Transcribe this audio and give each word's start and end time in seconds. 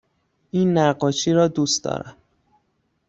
این 0.51 0.77
نقاشی 0.77 1.33
را 1.33 1.47
دوست 1.47 1.83
دارم. 1.83 2.15